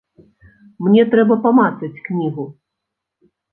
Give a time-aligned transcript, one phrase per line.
[0.85, 2.49] Мне трэба памацаць кнігу.